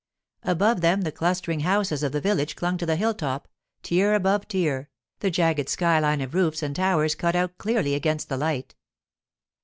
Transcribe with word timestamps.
Above 0.41 0.81
them 0.81 1.01
the 1.01 1.11
clustering 1.11 1.59
houses 1.59 2.01
of 2.01 2.11
the 2.11 2.19
village 2.19 2.55
clung 2.55 2.75
to 2.75 2.87
the 2.87 2.95
hilltop, 2.95 3.47
tier 3.83 4.15
above 4.15 4.47
tier, 4.47 4.89
the 5.19 5.29
jagged 5.29 5.69
sky 5.69 5.99
line 5.99 6.21
of 6.21 6.33
roofs 6.33 6.63
and 6.63 6.75
towers 6.75 7.13
cut 7.13 7.35
out 7.35 7.55
clearly 7.59 7.93
against 7.93 8.27
the 8.27 8.35
light. 8.35 8.73